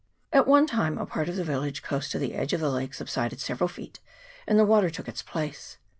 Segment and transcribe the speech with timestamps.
[0.33, 2.95] At one time a part of the village close to the edge of the lake
[2.95, 3.99] subsided several feet,
[4.47, 5.77] and the water took its place.